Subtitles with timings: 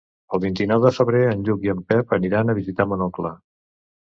[0.35, 3.35] El vint-i-nou de febrer en Lluc i en Pep aniran a visitar mon oncle.